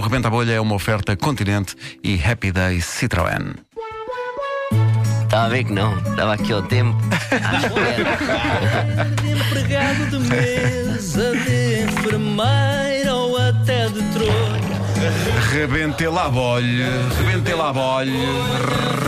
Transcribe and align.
O 0.00 0.02
Rebenta 0.02 0.28
a 0.28 0.30
Bolha 0.30 0.52
é 0.52 0.60
uma 0.60 0.76
oferta 0.76 1.14
Continente 1.14 1.76
e 2.02 2.18
Happy 2.24 2.50
Day 2.50 2.78
Citroën. 2.78 3.54
Estava 5.24 5.44
a 5.44 5.48
ver 5.50 5.64
que 5.64 5.74
não, 5.74 5.98
estava 5.98 6.32
aqui 6.32 6.54
ao 6.54 6.62
tempo. 6.62 6.96
Empregado 9.22 10.06
de 10.06 10.18
mesa, 10.20 11.36
de 11.36 11.82
enfermeira 11.82 13.14
ou 13.14 13.36
até 13.36 13.90
de 13.90 14.02
trolha. 14.14 14.80
Rebente 15.52 16.06
lá 16.06 16.24
a 16.24 16.30
bolha, 16.30 16.88
rebente 17.18 17.52
lá 17.52 17.68
a 17.68 17.72
bolha, 17.74 18.28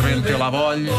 rebente 0.02 0.32
lá 0.32 0.48
a 0.48 0.50
bolha. 0.50 0.92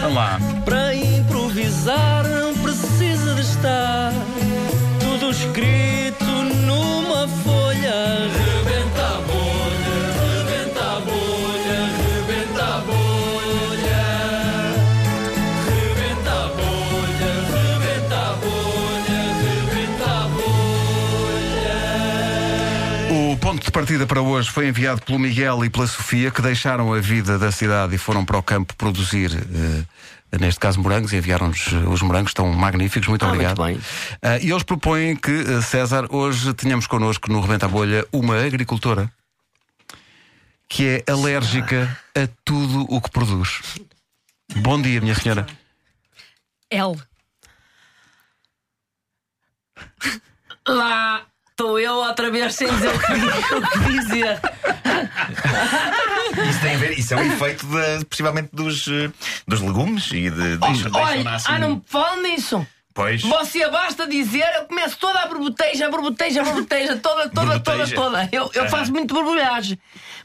Vamos 0.00 0.16
lá. 0.16 0.38
Para 0.64 0.94
improvisar 0.94 2.24
não 2.26 2.54
precisa 2.54 3.34
de 3.34 3.42
estar 3.42 4.14
tudo 4.98 5.30
escrito 5.30 5.83
ponto 23.44 23.62
de 23.62 23.70
partida 23.70 24.06
para 24.06 24.22
hoje 24.22 24.50
foi 24.50 24.68
enviado 24.68 25.02
pelo 25.02 25.18
Miguel 25.18 25.66
e 25.66 25.68
pela 25.68 25.86
Sofia, 25.86 26.30
que 26.30 26.40
deixaram 26.40 26.94
a 26.94 26.98
vida 26.98 27.38
da 27.38 27.52
cidade 27.52 27.94
e 27.94 27.98
foram 27.98 28.24
para 28.24 28.38
o 28.38 28.42
campo 28.42 28.74
produzir, 28.74 29.30
eh, 30.32 30.38
neste 30.38 30.58
caso, 30.58 30.80
morangos, 30.80 31.12
e 31.12 31.18
enviaram-nos 31.18 31.70
eh, 31.70 31.76
os 31.86 32.00
morangos, 32.00 32.30
estão 32.30 32.50
magníficos, 32.54 33.06
muito 33.06 33.22
Ah, 33.22 33.28
obrigado. 33.28 33.60
muito 33.60 33.78
bem. 33.78 33.86
Ah, 34.22 34.38
e 34.38 34.50
eles 34.50 34.62
propõem 34.62 35.14
que, 35.14 35.30
eh, 35.30 35.60
César, 35.60 36.06
hoje 36.08 36.54
tenhamos 36.54 36.86
connosco 36.86 37.30
no 37.30 37.42
Rebenta 37.42 37.66
a 37.66 37.68
Bolha 37.68 38.06
uma 38.10 38.42
agricultora 38.42 39.12
que 40.66 40.86
é 41.06 41.12
alérgica 41.12 42.00
a 42.16 42.26
tudo 42.46 42.86
o 42.88 42.98
que 42.98 43.10
produz. 43.10 43.60
Bom 44.56 44.80
dia, 44.80 45.02
minha 45.02 45.14
senhora. 45.14 45.46
L. 46.70 46.96
Lá 50.66 51.26
estou 51.54 51.78
eu 51.78 51.94
outra 51.94 52.30
vez 52.32 52.54
sem 52.54 52.68
dizer 52.68 52.88
o 52.88 52.98
que, 52.98 53.12
o 53.54 53.62
que 53.70 53.78
dizer. 54.00 54.40
Isso 56.50 56.60
tem 56.60 56.74
a 56.74 56.78
ver, 56.78 56.98
isso 56.98 57.14
é 57.14 57.16
um 57.16 57.32
efeito 57.32 57.64
de, 57.66 58.04
possivelmente 58.06 58.48
dos, 58.52 58.86
eh, 58.88 59.10
dos 59.46 59.60
legumes 59.60 60.06
e 60.10 60.30
de. 60.30 60.56
deixam- 60.56 60.90
deixam 60.90 60.92
Olha, 60.94 61.24
nascer- 61.24 61.52
ah, 61.52 61.58
não 61.60 61.76
me 61.76 61.82
falam 61.86 62.22
nisso. 62.22 62.66
Pois. 62.94 63.22
Você 63.22 63.68
basta 63.68 64.06
dizer, 64.06 64.46
eu 64.60 64.66
começo 64.66 64.96
toda 64.98 65.18
a 65.18 65.26
borboteja, 65.26 65.88
a 65.88 65.90
borboteja, 65.90 66.44
borboteja, 66.44 66.96
toda, 66.96 67.28
toda, 67.28 67.58
toda, 67.58 67.58
Borboteja. 67.58 67.94
toda. 67.96 68.28
Eu, 68.30 68.48
eu 68.54 68.68
faço 68.68 68.92
muito 68.92 69.12
borbulhagem. 69.12 69.76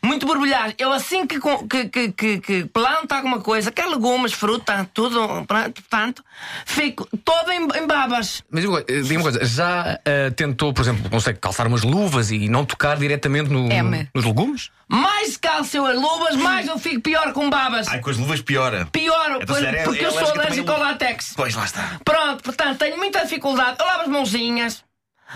Muito 0.04 0.28
borbulhagem. 0.28 0.76
Eu 0.78 0.94
assim 0.94 1.26
que, 1.26 1.40
que, 1.68 1.86
que, 1.90 2.12
que, 2.12 2.40
que 2.40 2.66
planto 2.66 3.12
alguma 3.12 3.40
coisa, 3.42 3.72
quer 3.72 3.88
legumes, 3.88 4.34
fruta, 4.34 4.88
tudo, 4.94 5.20
portanto, 5.48 6.24
fico 6.64 7.08
toda 7.26 7.56
em, 7.56 7.68
em 7.76 7.88
babas. 7.88 8.44
Mas 8.52 8.62
diga 8.62 9.16
uma 9.16 9.22
coisa, 9.24 9.44
já 9.44 10.00
eh, 10.06 10.30
tentou, 10.30 10.72
por 10.72 10.82
exemplo, 10.84 11.10
consegue 11.10 11.40
calçar 11.40 11.66
umas 11.66 11.82
luvas 11.82 12.30
e 12.30 12.48
não 12.48 12.64
tocar 12.66 12.98
diretamente 12.98 13.50
no- 13.50 13.68
M. 13.72 14.08
nos 14.14 14.24
legumes? 14.26 14.70
Mais 14.92 15.38
calço 15.38 15.78
eu 15.78 15.86
as 15.86 15.96
luvas, 15.96 16.36
mais 16.36 16.68
eu 16.68 16.78
fico 16.80 17.00
pior 17.02 17.32
com 17.32 17.48
babas. 17.50 17.88
Ai, 17.88 18.00
com 18.00 18.10
as 18.10 18.18
luvas 18.18 18.42
piora. 18.42 18.88
Pior, 18.92 19.38
Então, 19.42 19.46
pois- 19.56 19.64
é- 19.64 19.84
porque 19.84 20.04
é 20.04 20.08
eu 20.08 20.12
sou 20.12 20.28
alérgico 20.32 20.72
ao 20.72 20.80
látex. 20.80 21.34
Pois 21.36 21.54
lá 21.54 21.64
está. 21.66 22.00
Pronto, 22.04 22.44
portanto, 22.44 22.80
tenho 22.80 22.98
muita 22.98 23.22
dificuldade. 23.24 23.78
Eu 23.80 23.86
lavo 23.86 24.02
as 24.02 24.08
mãozinhas, 24.08 24.84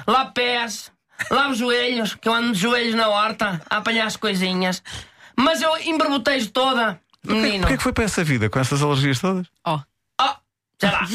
lavo 0.08 0.32
pés, 0.32 0.92
lavo 1.30 1.52
os 1.52 1.60
joelhos, 1.60 2.16
que 2.16 2.28
eu 2.28 2.34
ando 2.34 2.52
de 2.54 2.60
joelhos 2.60 2.96
na 2.96 3.08
horta 3.10 3.62
a 3.70 3.78
apanhar 3.78 4.08
as 4.08 4.16
coisinhas. 4.18 4.82
Mas 5.36 5.62
eu 5.62 5.78
embarbotejo 5.78 6.50
toda, 6.50 7.00
menino. 7.24 7.62
Porquê 7.62 7.78
que 7.78 7.84
foi 7.84 7.94
para 7.94 8.04
essa 8.06 8.24
vida 8.24 8.50
com 8.50 8.60
essas 8.60 8.82
alergias 8.82 9.20
todas? 9.20 9.46
Oh. 9.68 9.80
Oh, 10.84 10.90
sei 10.90 10.92
lá. 10.92 11.08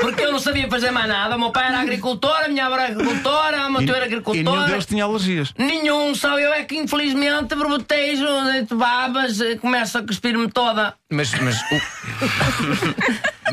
Porque 0.00 0.22
eu 0.22 0.32
não 0.32 0.38
sabia 0.38 0.68
fazer 0.68 0.90
mais 0.90 1.08
nada. 1.08 1.36
O 1.36 1.38
meu 1.38 1.50
pai 1.50 1.68
era 1.68 1.80
agricultor, 1.80 2.44
a 2.44 2.48
minha 2.48 2.66
avó 2.66 2.74
era 2.74 2.92
agricultora, 2.92 3.66
o 3.66 3.72
meu 3.72 3.84
tio 3.84 3.94
era 3.94 4.06
E 4.06 4.42
nenhum 4.42 4.66
deles 4.66 4.86
tinha 4.86 5.04
alergias. 5.04 5.54
Nenhum, 5.56 6.14
só 6.14 6.38
eu 6.38 6.52
é 6.52 6.64
que 6.64 6.76
infelizmente 6.76 7.54
barbotejo, 7.54 8.26
deito 8.52 8.76
babas, 8.76 9.38
começo 9.60 9.98
a 9.98 10.02
cuspir-me 10.02 10.50
toda. 10.50 10.94
Mas, 11.10 11.32
mas, 11.34 11.60
o... 11.60 11.80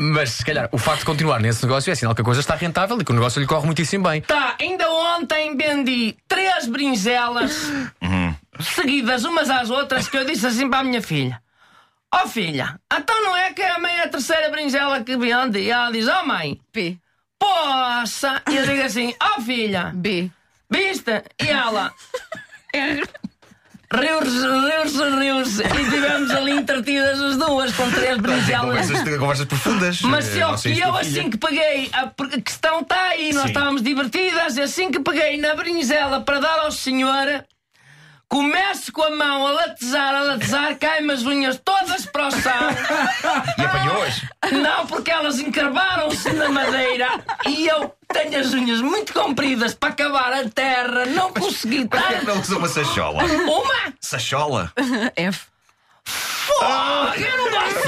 mas 0.00 0.30
se 0.30 0.44
calhar 0.44 0.68
o 0.72 0.78
facto 0.78 1.00
de 1.00 1.06
continuar 1.06 1.40
nesse 1.40 1.62
negócio 1.64 1.90
é 1.90 1.94
sinal 1.94 2.14
que 2.14 2.22
a 2.22 2.24
coisa 2.24 2.40
está 2.40 2.54
rentável 2.54 3.00
e 3.00 3.04
que 3.04 3.10
o 3.10 3.14
negócio 3.14 3.40
lhe 3.40 3.46
corre 3.46 3.66
muitíssimo 3.66 4.08
bem. 4.08 4.22
Tá, 4.22 4.56
ainda 4.60 4.90
ontem 4.90 5.56
vendi 5.56 6.16
três 6.26 6.66
brinzelas 6.66 7.70
seguidas 8.60 9.24
umas 9.24 9.48
às 9.50 9.70
outras 9.70 10.08
que 10.08 10.16
eu 10.16 10.24
disse 10.24 10.46
assim 10.46 10.68
para 10.68 10.80
a 10.80 10.84
minha 10.84 11.02
filha: 11.02 11.40
Ó 12.12 12.26
filha, 12.26 12.78
então 12.92 13.22
não 13.22 13.36
é 13.36 13.39
que 13.52 13.62
é 13.62 13.70
a 13.70 13.78
meia 13.78 14.08
terceira 14.08 14.50
brinzela 14.50 15.02
que 15.02 15.16
vende? 15.16 15.58
E 15.60 15.70
ela 15.70 15.90
diz: 15.90 16.08
Ó 16.08 16.24
mãe, 16.24 16.60
P. 16.72 16.98
poça! 17.38 18.42
E 18.50 18.56
eu 18.56 18.66
digo 18.66 18.82
assim: 18.82 19.14
Ó 19.20 19.40
filha, 19.40 19.92
B. 19.94 20.30
viste? 20.70 21.22
E 21.42 21.48
ela. 21.48 21.92
Riu-se, 23.92 24.46
riu-se, 24.46 25.10
riu-se. 25.18 25.62
E 25.64 25.90
tivemos 25.90 26.30
ali 26.30 26.52
entretidas 26.52 27.20
as 27.20 27.36
duas 27.36 27.74
com 27.74 27.90
três 27.90 28.18
brinzelas. 28.18 28.86
Conversas, 28.86 29.18
conversas 29.18 29.46
profundas. 29.46 30.00
Mas 30.02 30.28
eh, 30.28 30.56
se 30.56 30.78
eu, 30.78 30.86
eu 30.86 30.96
assim 30.96 31.28
que 31.28 31.36
peguei, 31.36 31.90
a 31.92 32.02
a 32.04 32.40
questão 32.40 32.82
está 32.82 33.08
aí, 33.08 33.32
nós 33.32 33.42
Sim. 33.42 33.48
estávamos 33.48 33.82
divertidas, 33.82 34.56
e 34.56 34.62
assim 34.62 34.92
que 34.92 35.00
peguei 35.00 35.38
na 35.38 35.56
brinzela 35.56 36.20
para 36.20 36.38
dar 36.38 36.60
ao 36.60 36.70
senhor, 36.70 37.44
começo 38.30 38.92
com 38.92 39.02
a 39.02 39.10
mão 39.10 39.46
a 39.46 39.50
latezar, 39.50 40.14
a 40.14 40.20
latezar, 40.22 40.78
caem-me 40.78 41.12
as 41.12 41.22
unhas 41.24 41.60
todas 41.62 42.06
para 42.06 42.28
o 42.28 42.30
chão. 42.30 42.70
E 43.58 43.62
apanhou-as. 43.62 44.22
Não, 44.52 44.86
porque 44.86 45.10
elas 45.10 45.38
encarvaram-se 45.40 46.32
na 46.32 46.48
madeira 46.48 47.08
e 47.46 47.66
eu 47.66 47.92
tenho 48.12 48.38
as 48.38 48.54
unhas 48.54 48.80
muito 48.80 49.12
compridas 49.12 49.74
para 49.74 49.90
acabar 49.90 50.32
a 50.32 50.48
terra, 50.48 51.06
não 51.06 51.32
consegui 51.32 51.84
Porquê 51.86 52.06
que 52.06 52.12
estar. 52.14 52.24
não 52.34 52.40
usa 52.40 52.56
uma 52.56 52.68
sachola? 52.68 53.24
Uma? 53.24 53.94
Sachola? 54.00 54.72
F. 55.16 55.46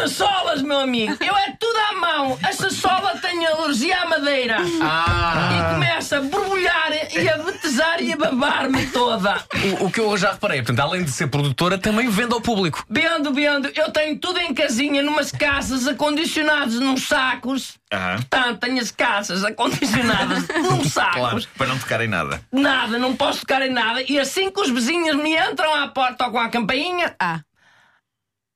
Sacholas, 0.09 0.63
meu 0.63 0.81
amigo. 0.81 1.17
Eu 1.21 1.37
é 1.37 1.55
tudo 1.61 1.79
à 1.79 1.93
mão. 1.95 2.39
A 2.43 2.53
sachola 2.53 3.17
tem 3.19 3.47
alergia 3.47 4.03
à 4.03 4.07
madeira. 4.09 4.57
E 4.61 5.75
começa 5.75 6.19
a 6.19 6.21
borbulhar 6.21 6.91
e 7.15 7.29
a 7.29 7.39
betesar 7.39 8.03
e 8.03 8.13
a 8.13 8.17
babar-me 8.17 8.87
toda. 8.87 9.45
O, 9.81 9.87
o 9.87 9.91
que 9.93 10.01
eu 10.01 10.17
já 10.17 10.33
reparei, 10.33 10.59
portanto, 10.59 10.81
além 10.81 11.05
de 11.05 11.11
ser 11.13 11.29
produtora, 11.29 11.79
também 11.79 12.09
vende 12.09 12.35
ao 12.35 12.41
público. 12.41 12.85
Vendo, 12.91 13.33
vendo, 13.33 13.71
eu 13.77 13.93
tenho 13.93 14.19
tudo 14.19 14.41
em 14.41 14.53
casinha, 14.53 15.03
numas 15.03 15.31
casas 15.31 15.87
acondicionadas 15.87 16.75
num 16.75 16.97
sacos. 16.97 17.75
Aham. 17.93 18.17
Portanto, 18.17 18.59
tenho 18.59 18.81
as 18.81 18.91
casas 18.91 19.45
acondicionadas 19.45 20.49
num 20.69 20.85
sacos. 20.85 21.15
Claro, 21.15 21.43
para 21.57 21.67
não 21.69 21.79
tocar 21.79 22.01
em 22.01 22.09
nada. 22.09 22.43
Nada, 22.51 22.99
não 22.99 23.15
posso 23.15 23.41
tocar 23.41 23.63
em 23.63 23.71
nada. 23.71 24.03
E 24.09 24.19
assim 24.19 24.51
que 24.51 24.61
os 24.61 24.69
vizinhos 24.69 25.15
me 25.17 25.37
entram 25.37 25.73
à 25.73 25.87
porta 25.87 26.27
ou 26.27 26.33
com 26.33 26.39
a 26.39 26.49
campainha, 26.49 27.15
A. 27.21 27.41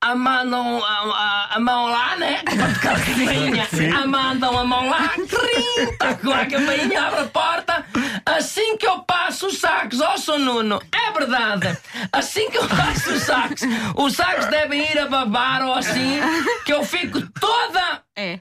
a 0.03 0.15
mandam 0.15 0.85
a, 0.85 0.89
a- 0.89 1.57
a 1.57 1.61
mão 1.61 1.87
lá, 1.87 2.17
né? 2.17 2.43
Tocar 2.45 2.97
a 2.97 3.01
campainha. 3.01 3.69
A 4.03 4.07
mandam 4.07 4.59
a 4.59 4.65
mão 4.65 4.89
lá, 4.89 5.09
trim, 5.09 5.97
tá 5.99 6.15
com 6.15 6.31
a 6.31 6.45
campainha, 6.47 7.03
abre 7.07 7.21
a 7.21 7.25
porta. 7.25 7.85
Assim 8.25 8.77
que 8.77 8.87
eu 8.87 9.01
passo 9.01 9.47
os 9.47 9.59
sacos, 9.59 10.01
ó, 10.01 10.17
Sr. 10.17 10.39
Nuno, 10.39 10.81
é 10.93 11.13
verdade. 11.13 11.77
Assim 12.13 12.51
que 12.51 12.59
eu 12.59 12.69
passo 12.69 13.13
os 13.13 13.23
sacos, 13.23 13.63
os 13.97 14.15
sacos 14.15 14.47
devem 14.47 14.83
ir 14.91 14.99
a 14.99 15.07
babar 15.07 15.65
ou 15.67 15.75
assim, 15.75 16.21
que 16.65 16.73
eu 16.73 16.85
fico 16.85 17.21
toda. 17.41 18.03
E. 18.17 18.41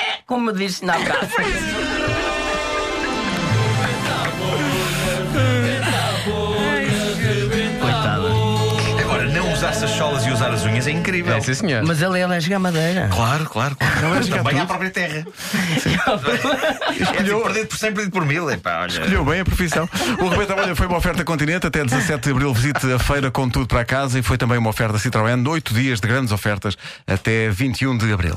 É 0.00 0.18
como 0.26 0.52
disse 0.52 0.84
na 0.84 0.94
praça. 0.94 1.36
usar 9.78 9.88
sacholas 9.88 10.26
e 10.26 10.30
usar 10.30 10.50
as 10.50 10.64
unhas 10.64 10.86
é 10.86 10.90
incrível. 10.90 11.34
É, 11.34 11.40
sim, 11.40 11.54
senhor. 11.54 11.84
Mas 11.86 12.02
ele 12.02 12.18
é 12.18 12.22
alérgico 12.24 12.54
à 12.56 12.58
madeira. 12.58 13.08
Claro, 13.12 13.44
claro, 13.46 13.76
claro. 13.76 14.00
Não 14.00 14.14
é 14.16 14.22
jogar 14.22 14.38
Também 14.38 14.52
tudo. 14.54 14.62
à 14.62 14.66
própria 14.66 14.90
terra. 14.90 15.26
É 17.18 17.22
tipo 17.22 17.42
perdido 17.42 17.66
por 17.66 17.78
cem, 17.78 17.92
perdido 17.92 18.12
por 18.12 18.24
mil. 18.24 18.50
Epá, 18.50 18.80
olha. 18.80 18.88
Escolheu 18.90 19.24
bem 19.24 19.40
a 19.40 19.44
profissão. 19.44 19.88
O 20.20 20.28
Rebenta 20.28 20.52
a 20.54 20.56
Bolha 20.56 20.74
foi 20.74 20.86
uma 20.86 20.98
oferta 20.98 21.24
Continente. 21.24 21.66
Até 21.66 21.84
17 21.84 22.22
de 22.24 22.30
abril 22.30 22.52
visite 22.52 22.92
a 22.92 22.98
feira 22.98 23.30
com 23.30 23.48
tudo 23.48 23.66
para 23.66 23.84
casa 23.84 24.18
e 24.18 24.22
foi 24.22 24.36
também 24.36 24.58
uma 24.58 24.70
oferta 24.70 24.98
Citroën. 24.98 25.46
Oito 25.48 25.74
dias 25.74 26.00
de 26.00 26.08
grandes 26.08 26.32
ofertas 26.32 26.76
até 27.06 27.48
21 27.50 27.96
de 27.98 28.12
abril. 28.12 28.34